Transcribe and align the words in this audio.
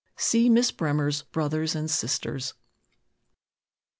_See 0.17 0.49
Miss 0.49 0.71
Bremer's 0.71 1.21
"Brothers 1.21 1.75
and 1.75 1.87
Sisters." 1.87 2.55